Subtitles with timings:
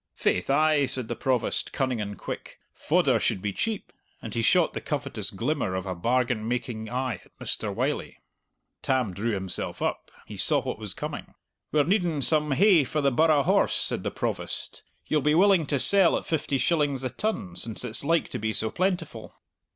[0.15, 4.73] "Faith ay!" said the Provost, cunning and quick; "fodder should be cheap" and he shot
[4.73, 7.71] the covetous glimmer of a bargain making eye at Mr.
[7.71, 8.17] Wylie.
[8.81, 10.09] Tam drew himself up.
[10.25, 11.35] He saw what was coming.
[11.71, 14.81] "We're needing some hay for the burgh horse," said the Provost.
[15.05, 18.53] "Ye'll be willing to sell at fifty shillings the ton, since it's like to be
[18.53, 19.35] so plentiful."